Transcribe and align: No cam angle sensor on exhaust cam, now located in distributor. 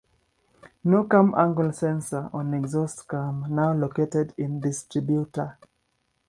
No 0.83 1.03
cam 1.03 1.35
angle 1.37 1.73
sensor 1.73 2.31
on 2.33 2.55
exhaust 2.55 3.07
cam, 3.07 3.45
now 3.49 3.71
located 3.71 4.33
in 4.35 4.59
distributor. 4.59 5.59